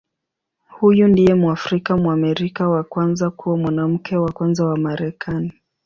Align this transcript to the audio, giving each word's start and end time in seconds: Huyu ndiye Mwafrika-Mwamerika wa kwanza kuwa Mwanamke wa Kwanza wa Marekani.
Huyu 0.69 1.07
ndiye 1.07 1.33
Mwafrika-Mwamerika 1.35 2.69
wa 2.69 2.83
kwanza 2.83 3.29
kuwa 3.29 3.57
Mwanamke 3.57 4.17
wa 4.17 4.31
Kwanza 4.31 4.65
wa 4.65 4.77
Marekani. 4.77 5.53